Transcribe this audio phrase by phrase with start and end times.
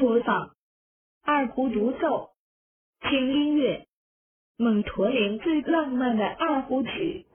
[0.00, 0.54] 播放
[1.24, 2.30] 二胡独奏
[3.00, 3.86] 听音乐
[4.56, 7.26] 蒙驼铃最浪漫的二胡曲。